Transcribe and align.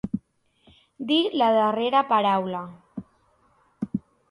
Dir 1.11 1.19
la 1.41 1.51
darrera 1.59 2.03
paraula. 2.15 2.65